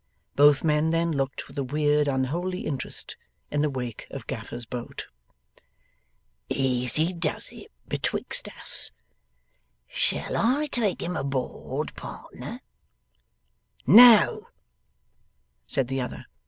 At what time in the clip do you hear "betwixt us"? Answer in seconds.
7.87-8.89